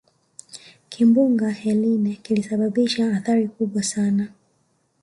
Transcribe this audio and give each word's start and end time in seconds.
kimbunga 0.89 1.49
eline 1.71 2.11
kilisababisha 2.23 3.03
athari 3.17 3.45
kubwa 3.55 3.83
sana 3.83 4.27